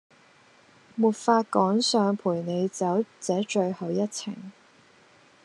[0.95, 4.35] 沒法趕上陪你走這最後一程